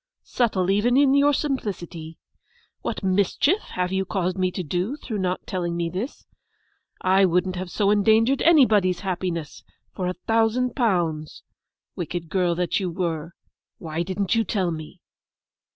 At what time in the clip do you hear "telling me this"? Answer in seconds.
5.45-6.25